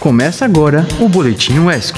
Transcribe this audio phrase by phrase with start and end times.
[0.00, 1.94] Começa agora o Boletim UESC.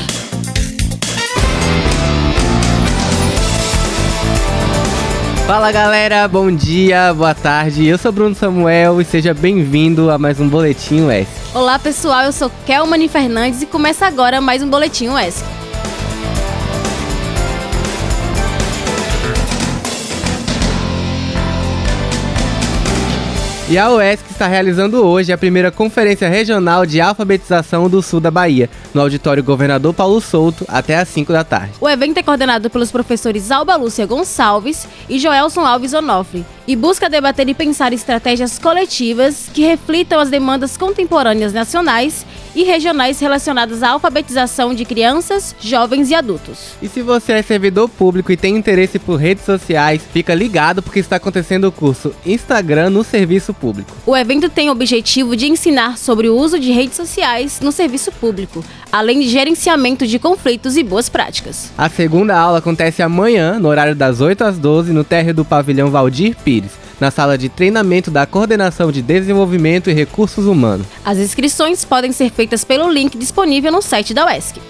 [5.47, 7.87] Fala galera, bom dia, boa tarde.
[7.87, 11.31] Eu sou Bruno Samuel e seja bem-vindo a mais um Boletim UESC.
[11.55, 15.62] Olá pessoal, eu sou Kelmani Fernandes e começa agora mais um Boletim UESC.
[23.73, 28.31] E a UESC está realizando hoje a primeira Conferência Regional de Alfabetização do Sul da
[28.31, 31.73] Bahia, no Auditório Governador Paulo Souto, até às 5 da tarde.
[31.81, 37.09] O evento é coordenado pelos professores Alba Lúcia Gonçalves e Joelson Alves Onofre e busca
[37.09, 43.91] debater e pensar estratégias coletivas que reflitam as demandas contemporâneas nacionais e regionais relacionadas à
[43.91, 46.75] alfabetização de crianças, jovens e adultos.
[46.83, 50.99] E se você é servidor público e tem interesse por redes sociais, fica ligado porque
[50.99, 53.93] está acontecendo o curso Instagram no Serviço Público.
[54.07, 58.13] O evento tem o objetivo de ensinar sobre o uso de redes sociais no serviço
[58.13, 61.71] público, além de gerenciamento de conflitos e boas práticas.
[61.77, 65.91] A segunda aula acontece amanhã, no horário das 8 às 12, no térreo do pavilhão
[65.91, 70.87] Valdir Pires na sala de treinamento da Coordenação de Desenvolvimento e Recursos Humanos.
[71.05, 74.61] As inscrições podem ser feitas pelo link disponível no site da UESC.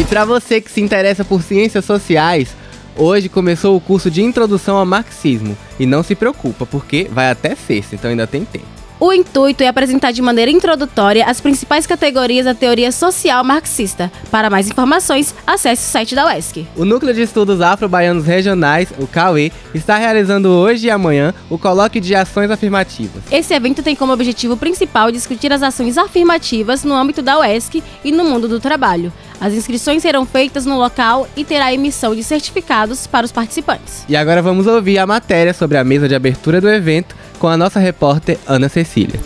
[0.00, 2.56] E para você que se interessa por ciências sociais,
[2.96, 5.54] hoje começou o curso de Introdução ao Marxismo.
[5.78, 8.73] E não se preocupa, porque vai até sexta, então ainda tem tempo.
[9.04, 14.10] O intuito é apresentar de maneira introdutória as principais categorias da teoria social marxista.
[14.30, 16.66] Para mais informações, acesse o site da UESC.
[16.74, 22.00] O Núcleo de Estudos Afro-Baianos Regionais, o CAUE, está realizando hoje e amanhã o Colóquio
[22.00, 23.22] de Ações Afirmativas.
[23.30, 28.10] Esse evento tem como objetivo principal discutir as ações afirmativas no âmbito da UESC e
[28.10, 29.12] no mundo do trabalho.
[29.40, 34.04] As inscrições serão feitas no local e terá emissão de certificados para os participantes.
[34.08, 37.56] E agora vamos ouvir a matéria sobre a mesa de abertura do evento com a
[37.56, 39.20] nossa repórter Ana Cecília.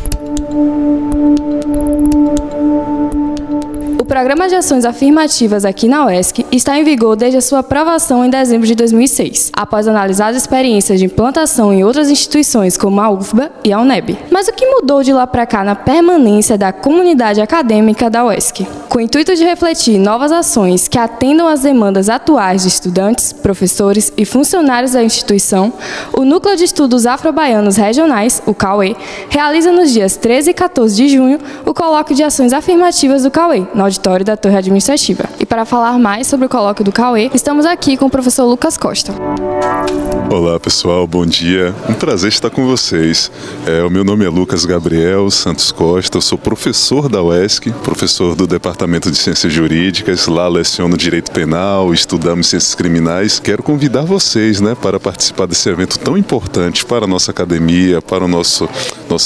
[4.08, 8.30] Programa de Ações Afirmativas aqui na UESC está em vigor desde a sua aprovação em
[8.30, 13.52] dezembro de 2006, após analisar as experiências de implantação em outras instituições como a UFBA
[13.62, 14.18] e a UNEB.
[14.30, 18.66] Mas o que mudou de lá para cá na permanência da comunidade acadêmica da UESC?
[18.88, 24.10] Com o intuito de refletir novas ações que atendam às demandas atuais de estudantes, professores
[24.16, 25.70] e funcionários da instituição,
[26.14, 28.96] o Núcleo de Estudos Afro-Baianos Regionais, o CAUE,
[29.28, 33.68] realiza nos dias 13 e 14 de junho o Colóquio de Ações Afirmativas do CAUE,
[33.74, 35.24] no auditório da Torre Administrativa.
[35.38, 38.78] E para falar mais sobre o colóquio do CAUE, estamos aqui com o professor Lucas
[38.78, 39.12] Costa.
[40.30, 41.74] Olá pessoal, bom dia.
[41.88, 43.32] Um prazer estar com vocês.
[43.66, 48.34] É, o meu nome é Lucas Gabriel Santos Costa, eu sou professor da UESC, professor
[48.34, 53.40] do Departamento de Ciências Jurídicas, lá leciono Direito Penal, estudamos Ciências Criminais.
[53.40, 58.26] Quero convidar vocês né, para participar desse evento tão importante para a nossa academia, para
[58.26, 58.68] a nossa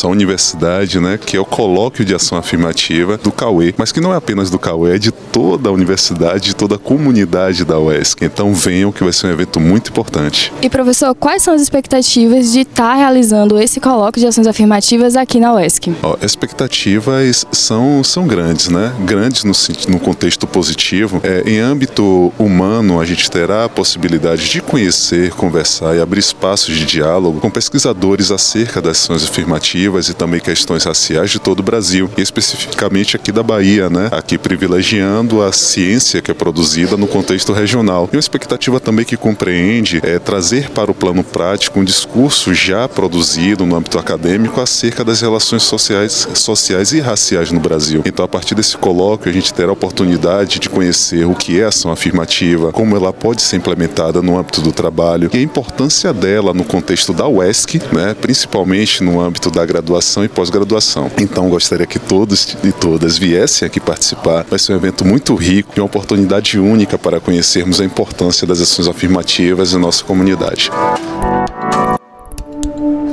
[0.06, 4.16] universidade, né, que é o Colóquio de Ação Afirmativa do CAUE, mas que não é
[4.16, 8.24] apenas do CAUE, é de toda a universidade, de toda a comunidade da UESC.
[8.24, 10.52] Então venham que vai ser um evento muito importante.
[10.62, 15.38] E professor, quais são as expectativas de estar realizando esse colóquio de ações afirmativas aqui
[15.38, 15.94] na UESC?
[16.02, 18.92] Ó, expectativas são, são grandes, né?
[19.04, 19.52] Grandes no,
[19.88, 21.20] no contexto positivo.
[21.22, 26.74] É, em âmbito humano, a gente terá a possibilidade de conhecer, conversar e abrir espaços
[26.76, 31.62] de diálogo com pesquisadores acerca das ações afirmativas e também questões raciais de todo o
[31.62, 34.08] Brasil, e especificamente aqui da Bahia, né?
[34.10, 38.08] Aqui privilegiando a ciência que é produzida no contexto regional.
[38.12, 42.88] E uma expectativa também que compreende é, trazer para o plano prático um discurso já
[42.88, 48.02] produzido no âmbito acadêmico acerca das relações sociais, sociais e raciais no Brasil.
[48.04, 51.64] Então, a partir desse colóquio, a gente terá a oportunidade de conhecer o que é
[51.64, 56.52] ação afirmativa, como ela pode ser implementada no âmbito do trabalho e a importância dela
[56.52, 61.10] no contexto da UESC, né, principalmente no âmbito da graduação e pós-graduação.
[61.18, 64.44] Então, gostaria que todos e todas viessem aqui participar.
[64.48, 68.60] Vai ser um evento muito rico e uma oportunidade única para conhecermos a importância das
[68.60, 70.70] ações afirmativas em nossa comunidade.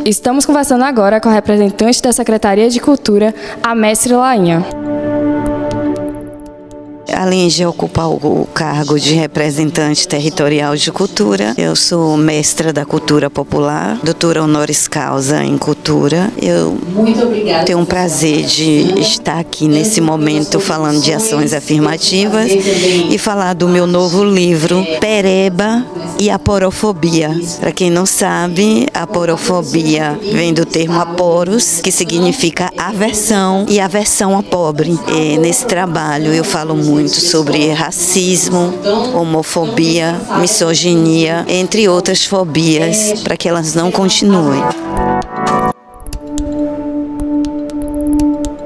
[0.05, 4.65] Estamos conversando agora com a representante da Secretaria de Cultura, a mestre Lainha.
[7.19, 13.29] Além de ocupar o cargo de representante territorial de cultura, eu sou mestra da cultura
[13.29, 16.31] popular, doutora honoris causa em cultura.
[16.41, 16.77] Eu
[17.65, 22.49] tenho um prazer de estar aqui nesse momento falando de ações afirmativas
[23.09, 25.85] e falar do meu novo livro, Pereba
[26.17, 27.37] e a Porofobia.
[27.59, 34.37] Para quem não sabe, a porofobia vem do termo aporos, que significa aversão e aversão
[34.37, 34.97] a pobre.
[35.09, 38.71] E nesse trabalho eu falo muito muito sobre racismo,
[39.15, 44.61] homofobia, misoginia, entre outras fobias, para que elas não continuem.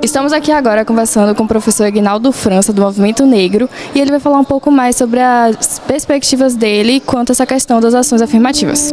[0.02, 4.20] Estamos aqui agora conversando com o professor Ignaldo França, do Movimento Negro, e ele vai
[4.20, 8.92] falar um pouco mais sobre as perspectivas dele quanto a essa questão das ações afirmativas.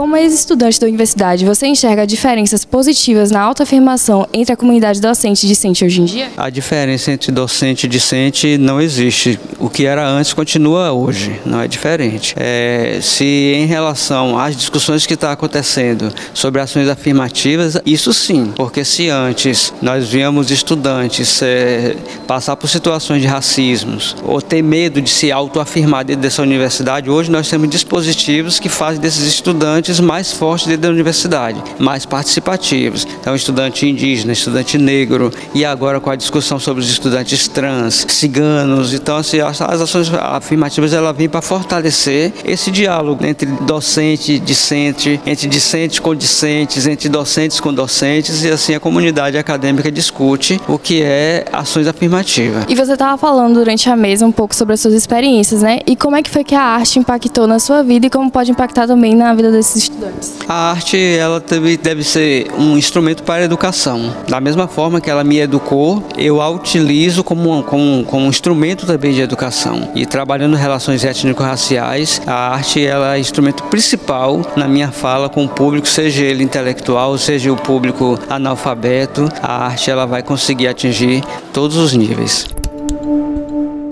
[0.00, 5.48] Como ex-estudante da universidade, você enxerga diferenças positivas na autoafirmação entre a comunidade docente e
[5.50, 6.30] discente hoje em dia?
[6.38, 9.38] A diferença entre docente e discente não existe.
[9.58, 12.34] O que era antes continua hoje, não é diferente.
[12.38, 18.54] É, se em relação às discussões que estão tá acontecendo sobre ações afirmativas, isso sim,
[18.56, 21.94] porque se antes nós víamos estudantes é,
[22.26, 27.30] passar por situações de racismos ou ter medo de se autoafirmar dentro dessa universidade, hoje
[27.30, 33.06] nós temos dispositivos que fazem desses estudantes estudantes mais fortes dentro da universidade, mais participativos.
[33.20, 38.94] Então, estudante indígena, estudante negro, e agora com a discussão sobre os estudantes trans, ciganos.
[38.94, 44.38] Então, assim, as, as ações afirmativas ela vêm para fortalecer esse diálogo entre docente e
[44.38, 50.60] discente, entre discentes com discentes, entre docentes com docentes, e assim a comunidade acadêmica discute
[50.68, 52.64] o que é ações afirmativas.
[52.68, 55.80] E você estava falando durante a mesa um pouco sobre as suas experiências, né?
[55.86, 58.50] E como é que foi que a arte impactou na sua vida e como pode
[58.50, 60.34] impactar também na vida desses desses estudantes?
[60.48, 64.14] A arte ela deve, deve ser um instrumento para a educação.
[64.28, 68.86] Da mesma forma que ela me educou, eu a utilizo como, como, como um instrumento
[68.86, 69.90] também de educação.
[69.94, 75.48] E trabalhando relações étnico-raciais, a arte ela é instrumento principal na minha fala com o
[75.48, 79.28] público, seja ele intelectual, seja o público analfabeto.
[79.42, 81.22] A arte ela vai conseguir atingir
[81.52, 82.59] todos os níveis.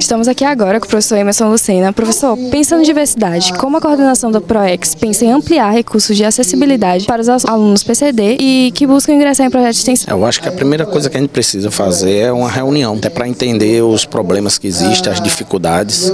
[0.08, 1.93] Estamos aqui agora com o professor Emerson Lucena.
[1.93, 7.05] Professor, pensando em diversidade, como a coordenação da PROEX pensa em ampliar recursos de acessibilidade
[7.05, 10.16] para os alunos PCD e que buscam ingressar em projetos de extensão?
[10.16, 13.10] Eu acho que a primeira coisa que a gente precisa fazer é uma reunião, até
[13.10, 16.10] para entender os problemas que existem, as dificuldades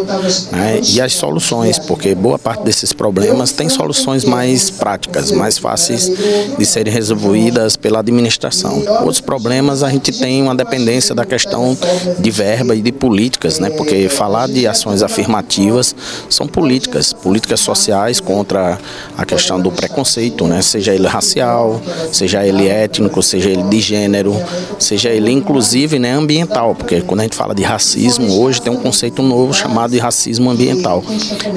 [0.51, 6.11] né, e as soluções, porque boa parte desses problemas tem soluções mais práticas, mais fáceis
[6.59, 8.77] de serem resolvidas pela administração.
[9.03, 11.79] Outros problemas a gente tem uma dependência da questão
[12.19, 13.71] de verba e de políticas, né?
[13.85, 15.95] Porque falar de ações afirmativas
[16.31, 18.79] são políticas, políticas sociais contra
[19.17, 20.63] a questão do preconceito, né?
[20.63, 24.35] seja ele racial, seja ele étnico, seja ele de gênero,
[24.79, 28.77] seja ele inclusive né, ambiental, porque quando a gente fala de racismo, hoje tem um
[28.77, 31.05] conceito novo chamado de racismo ambiental.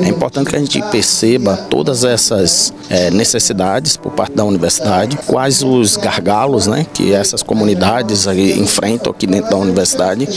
[0.03, 5.63] É importante que a gente perceba todas essas é, necessidades por parte da universidade, quais
[5.63, 10.27] os gargalos né, que essas comunidades enfrentam aqui dentro da universidade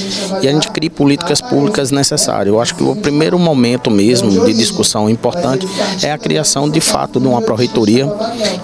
[0.40, 2.48] e a gente crie políticas públicas públicas necessárias.
[2.48, 5.66] Eu acho que o primeiro momento mesmo de discussão importante
[6.02, 8.06] é a criação de fato de uma pró-reitoria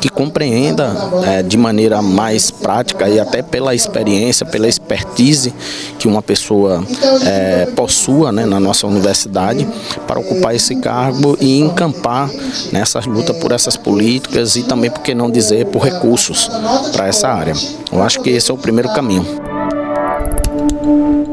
[0.01, 5.53] que compreenda é, de maneira mais prática e até pela experiência, pela expertise
[5.99, 6.85] que uma pessoa
[7.25, 9.67] é, possua né, na nossa universidade
[10.07, 12.31] para ocupar esse cargo e encampar
[12.73, 16.51] nessas lutas por essas políticas e também, por que não dizer, por recursos
[16.93, 17.55] para essa área.
[17.91, 19.56] Eu acho que esse é o primeiro caminho.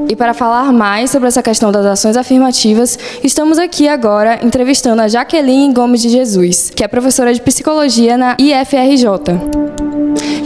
[0.09, 5.07] E para falar mais sobre essa questão das ações afirmativas, estamos aqui agora entrevistando a
[5.07, 9.92] Jaqueline Gomes de Jesus, que é professora de psicologia na IFRJ.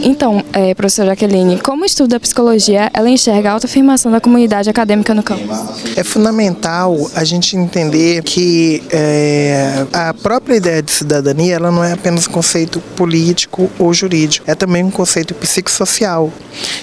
[0.02, 5.14] Então, é, professora Jaqueline, como estuda a psicologia, ela enxerga a autoafirmação da comunidade acadêmica
[5.14, 5.48] no campus?
[5.96, 11.92] É fundamental a gente entender que é, a própria ideia de cidadania ela não é
[11.92, 16.32] apenas um conceito político ou jurídico, é também um conceito psicossocial.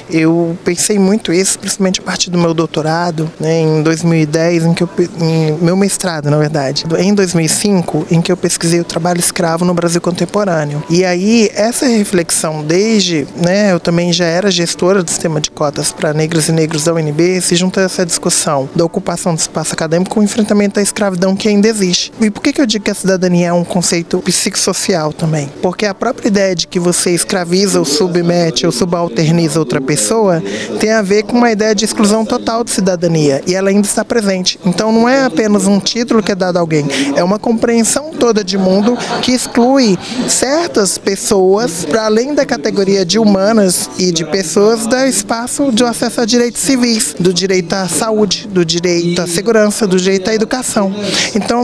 [0.10, 4.84] Eu pensei muito isso, principalmente a partir do meu doutorado, né, em 2010, em que
[4.84, 4.90] eu,
[5.22, 9.74] em meu mestrado, na verdade, em 2005, em que eu pesquisei o trabalho escravo no
[9.74, 10.84] Brasil contemporâneo.
[10.90, 15.52] E aí, essa reflexão desde hoje, né, eu também já era gestora do sistema de
[15.52, 19.74] cotas para negros e negros da UNB, se junta essa discussão da ocupação do espaço
[19.74, 22.12] acadêmico com o enfrentamento da escravidão que ainda existe.
[22.20, 25.52] E por que, que eu digo que a cidadania é um conceito psicossocial também?
[25.62, 30.42] Porque a própria ideia de que você escraviza ou submete ou subalterniza outra pessoa
[30.80, 34.04] tem a ver com uma ideia de exclusão total de cidadania e ela ainda está
[34.04, 34.60] presente.
[34.66, 38.44] Então não é apenas um título que é dado a alguém, é uma compreensão toda
[38.44, 39.96] de mundo que exclui
[40.28, 46.22] certas pessoas para além da categoria de humanas e de pessoas dá espaço de acesso
[46.22, 50.94] a direitos civis, do direito à saúde, do direito à segurança, do direito à educação.
[51.36, 51.64] Então,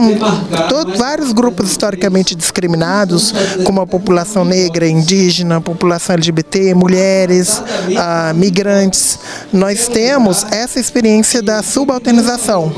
[0.96, 3.32] vários grupos historicamente discriminados,
[3.64, 7.62] como a população negra, indígena, a população LGBT, mulheres,
[7.96, 9.18] ah, migrantes,
[9.52, 12.72] nós temos essa experiência da subalternização.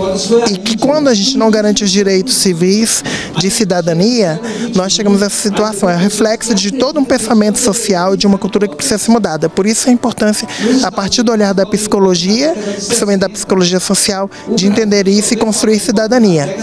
[0.50, 3.02] E que quando a gente não garante os direitos civis
[3.38, 4.40] de cidadania,
[4.74, 5.88] nós chegamos a essa situação.
[5.88, 9.48] É reflexo de todo um pensamento social, de uma cultura que precisa ser mudada.
[9.48, 10.46] Por isso a importância,
[10.82, 15.78] a partir do olhar da psicologia, principalmente da psicologia social, de entender isso e construir
[15.78, 16.54] cidadania.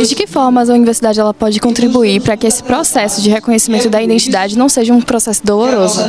[0.00, 3.88] E de que formas a universidade ela pode contribuir para que esse processo de reconhecimento
[3.88, 6.00] da identidade não seja um processo doloroso?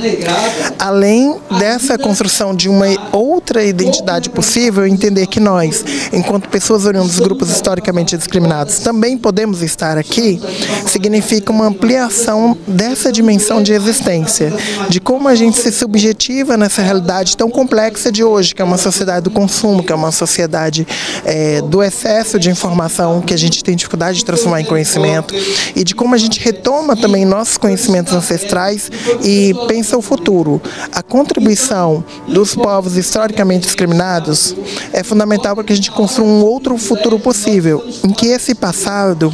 [0.80, 7.20] Além dessa construção de uma outra identidade possível, entender que nós, enquanto pessoas oriundas dos
[7.20, 10.42] grupos historicamente discriminados, também podemos estar aqui,
[10.88, 14.52] significa uma ampliação dessa dimensão de existência,
[14.90, 18.78] de como a gente se subjetiva nessa realidade tão complexa de hoje, que é uma
[18.78, 20.88] sociedade do consumo, que é uma sociedade
[21.24, 25.34] é, do excesso de informação, que a gente tem dificuldade de transformar em conhecimento,
[25.76, 28.92] e de como a gente retoma também nossos conhecimentos ancestrais
[29.24, 30.62] e pensa o futuro.
[30.92, 34.56] A contribuição dos povos historicamente discriminados
[34.94, 39.34] é fundamental para que a gente construa um outro futuro possível, em que esse passado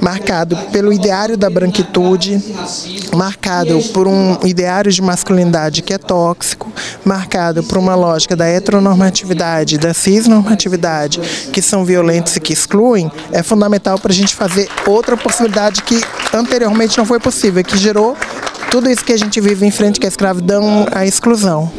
[0.00, 2.42] marcado pelo ideário da branquitude,
[3.14, 6.72] marcado por um ideário de masculinidade que é tóxico,
[7.04, 11.20] marcado por uma lógica da heteronormatividade, da cisnormatividade,
[11.52, 16.00] que são violentos e que excluem, é fundamental para a gente fazer outra possibilidade que
[16.32, 18.16] anteriormente não foi possível, que gerou
[18.70, 21.72] tudo isso que a gente vive em frente, que é a escravidão, a exclusão.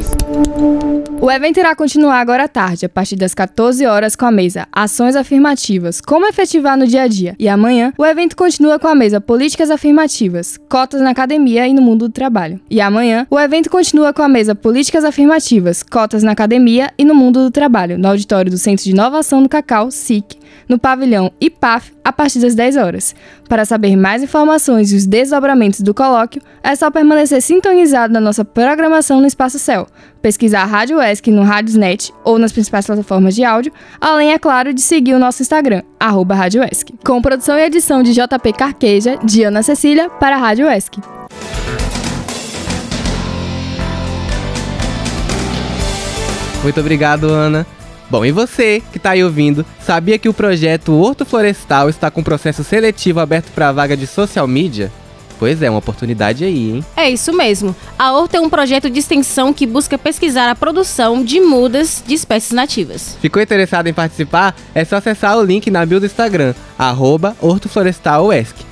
[1.20, 4.68] O evento irá continuar agora à tarde, a partir das 14 horas, com a mesa
[4.70, 7.34] Ações Afirmativas, como efetivar no dia a dia.
[7.40, 11.82] E amanhã, o evento continua com a mesa Políticas Afirmativas, Cotas na Academia e no
[11.82, 12.60] Mundo do Trabalho.
[12.70, 17.16] E amanhã, o evento continua com a mesa Políticas Afirmativas, Cotas na Academia e no
[17.16, 21.92] Mundo do Trabalho, no auditório do Centro de Inovação do Cacau, SIC, no pavilhão IPAF,
[22.08, 23.14] a partir das 10 horas.
[23.48, 28.44] Para saber mais informações e os desdobramentos do colóquio, é só permanecer sintonizado na nossa
[28.44, 29.86] programação no Espaço Céu,
[30.22, 34.72] pesquisar a Rádio ESC no Radiosnet ou nas principais plataformas de áudio, além, é claro,
[34.72, 36.94] de seguir o nosso Instagram, Rádio ESC.
[37.04, 40.98] Com produção e edição de JP Carqueja, Diana Cecília, para a Rádio ESC.
[46.62, 47.66] Muito obrigado, Ana.
[48.10, 52.22] Bom, e você que está aí ouvindo, sabia que o projeto Horto Florestal está com
[52.22, 54.90] processo seletivo aberto para a vaga de social media?
[55.38, 56.84] Pois é, uma oportunidade aí, hein?
[56.96, 57.76] É isso mesmo.
[57.98, 62.14] A Horto é um projeto de extensão que busca pesquisar a produção de mudas de
[62.14, 63.16] espécies nativas.
[63.20, 64.56] Ficou interessado em participar?
[64.74, 67.36] É só acessar o link na bio do Instagram, arroba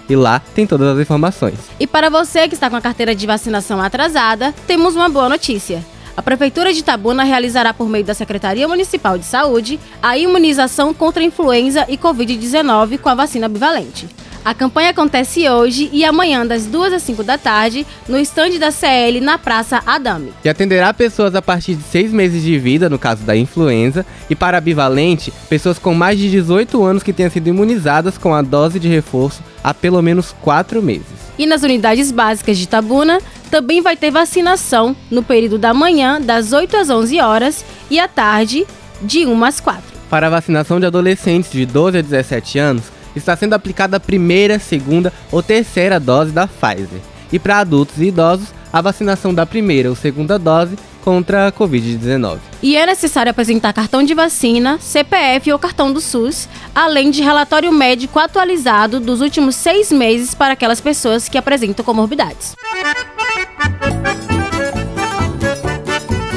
[0.09, 1.55] E lá tem todas as informações.
[1.79, 5.85] E para você que está com a carteira de vacinação atrasada, temos uma boa notícia.
[6.17, 11.23] A Prefeitura de Itabuna realizará, por meio da Secretaria Municipal de Saúde, a imunização contra
[11.23, 14.09] a influenza e Covid-19 com a vacina bivalente.
[14.47, 18.71] A campanha acontece hoje e amanhã, das 2 às 5 da tarde, no estande da
[18.71, 20.33] CL na Praça Adame.
[20.45, 24.37] E atenderá pessoas a partir de 6 meses de vida, no caso da influenza, e
[24.37, 28.41] para a bivalente, pessoas com mais de 18 anos que tenham sido imunizadas com a
[28.41, 31.07] dose de reforço há pelo menos 4 meses.
[31.37, 33.19] E nas unidades básicas de Itabuna,
[33.51, 38.07] também vai ter vacinação no período da manhã, das 8 às 11 horas, e à
[38.07, 38.65] tarde,
[39.03, 39.83] de 1 às 4.
[40.09, 42.85] Para a vacinação de adolescentes de 12 a 17 anos,
[43.19, 47.01] está sendo aplicada a primeira, segunda ou terceira dose da Pfizer.
[47.33, 52.39] E para adultos e idosos, a vacinação da primeira ou segunda dose contra a Covid-19.
[52.61, 57.73] E é necessário apresentar cartão de vacina, CPF ou cartão do SUS, além de relatório
[57.73, 62.57] médico atualizado dos últimos seis meses para aquelas pessoas que apresentam comorbidades.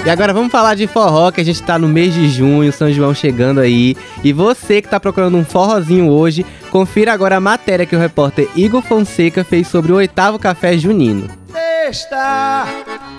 [0.06, 2.92] E agora vamos falar de forró, que a gente tá no mês de junho, São
[2.92, 3.96] João chegando aí.
[4.24, 8.48] E você que tá procurando um forrozinho hoje, confira agora a matéria que o repórter
[8.56, 11.28] Igor Fonseca fez sobre o oitavo café junino.
[11.52, 12.66] Sexta,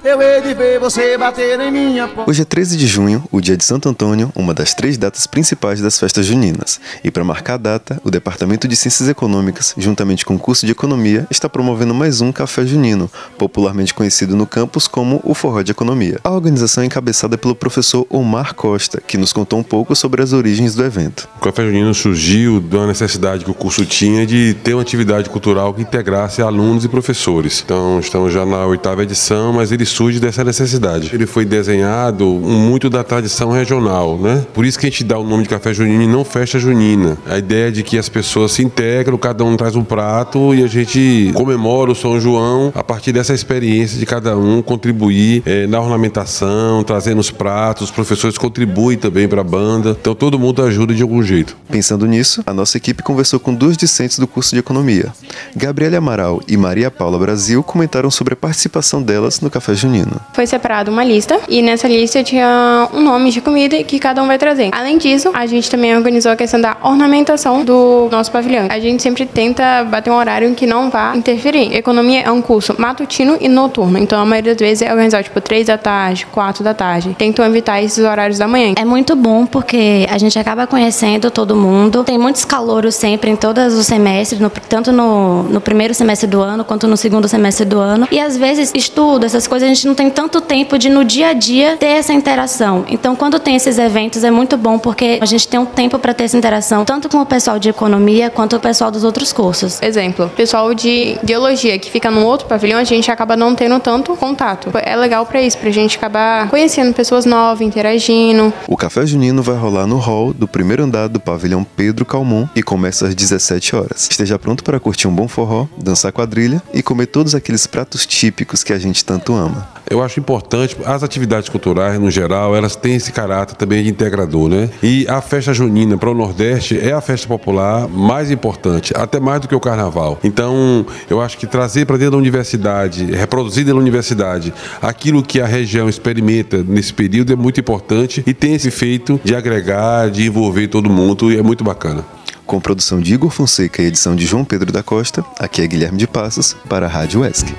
[0.03, 2.31] eu hei de ver você bater em minha porta.
[2.31, 5.81] Hoje é 13 de junho, o dia de Santo Antônio, uma das três datas principais
[5.81, 6.81] das festas juninas.
[7.05, 10.73] E para marcar a data, o Departamento de Ciências Econômicas, juntamente com o curso de
[10.73, 15.73] Economia, está promovendo mais um café junino, popularmente conhecido no campus como o Forró de
[15.73, 16.19] Economia.
[16.25, 20.33] A organização é encabeçada pelo professor Omar Costa, que nos contou um pouco sobre as
[20.33, 21.29] origens do evento.
[21.37, 25.75] O café junino surgiu da necessidade que o curso tinha de ter uma atividade cultural
[25.75, 27.63] que integrasse alunos e professores.
[27.65, 31.11] Então, estamos já na oitava edição, mas ele surge dessa necessidade.
[31.13, 34.47] Ele foi desenhado muito da tradição regional, né?
[34.55, 37.19] Por isso que a gente dá o nome de café junino e não festa junina.
[37.27, 40.63] A ideia é de que as pessoas se integram, cada um traz um prato e
[40.63, 45.67] a gente comemora o São João a partir dessa experiência de cada um contribuir é,
[45.67, 49.97] na ornamentação, trazendo os pratos, os professores contribuem também para a banda.
[50.01, 51.57] Então todo mundo ajuda de algum jeito.
[51.71, 55.13] Pensando nisso, a nossa equipe conversou com duas discentes do curso de economia.
[55.55, 60.21] Gabriela Amaral e Maria Paula Brasil comentaram sobre a participação delas no Café junino.
[60.33, 64.27] Foi separada uma lista e nessa lista tinha um nome de comida que cada um
[64.27, 64.71] vai trazer.
[64.73, 68.67] Além disso, a gente também organizou a questão da ornamentação do nosso pavilhão.
[68.69, 71.75] A gente sempre tenta bater um horário em que não vá interferir.
[71.75, 75.41] Economia é um curso matutino e noturno, então a maioria das vezes é organizado tipo
[75.41, 77.15] 3 da tarde, 4 da tarde.
[77.19, 78.75] Tentam evitar esses horários da manhã.
[78.77, 82.05] É muito bom porque a gente acaba conhecendo todo mundo.
[82.05, 86.41] Tem muitos calouros sempre em todos os semestres, no, tanto no, no primeiro semestre do
[86.41, 88.09] ano quanto no segundo semestre do ano.
[88.11, 91.33] E às vezes estudo, essas coisas, gente não tem tanto tempo de no dia a
[91.33, 92.85] dia ter essa interação.
[92.89, 96.13] Então, quando tem esses eventos, é muito bom porque a gente tem um tempo para
[96.15, 99.81] ter essa interação, tanto com o pessoal de economia quanto o pessoal dos outros cursos.
[99.83, 104.17] Exemplo, pessoal de biologia que fica num outro pavilhão, a gente acaba não tendo tanto
[104.17, 104.71] contato.
[104.83, 108.53] É legal para isso, pra gente acabar conhecendo pessoas novas, interagindo.
[108.69, 112.63] O Café Junino vai rolar no hall do primeiro andar do pavilhão Pedro Calmon e
[112.63, 114.09] começa às 17 horas.
[114.11, 118.65] Esteja pronto para curtir um bom forró, dançar quadrilha e comer todos aqueles pratos típicos
[118.65, 119.60] que a gente tanto ama.
[119.91, 124.49] Eu acho importante, as atividades culturais, no geral, elas têm esse caráter também de integrador,
[124.49, 124.71] né?
[124.81, 129.41] E a festa junina para o Nordeste é a festa popular mais importante, até mais
[129.41, 130.17] do que o carnaval.
[130.23, 135.41] Então, eu acho que trazer para dentro da universidade, reproduzir dentro da universidade, aquilo que
[135.41, 140.25] a região experimenta nesse período é muito importante e tem esse efeito de agregar, de
[140.25, 142.05] envolver todo mundo e é muito bacana.
[142.47, 145.99] Com produção de Igor Fonseca e edição de João Pedro da Costa, aqui é Guilherme
[145.99, 147.57] de Passos para a Rádio ESC.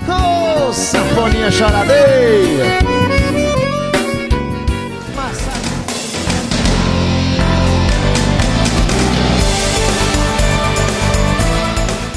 [0.71, 2.79] Ô, sanfoninha choradeira!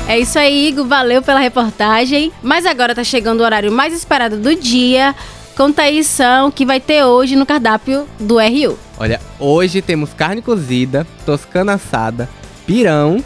[0.06, 0.87] É isso aí, Igor.
[0.87, 2.30] Valeu pela reportagem.
[2.44, 5.16] Mas agora tá chegando o horário mais esperado do dia,
[5.56, 8.78] com Thaísão, que vai ter hoje no cardápio do RU.
[8.96, 12.28] Olha, hoje temos carne cozida, toscana assada,
[12.64, 13.18] pirão,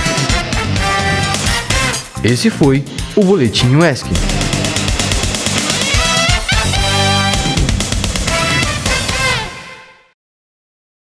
[2.24, 2.84] Esse foi
[3.16, 4.47] o Boletim ESC.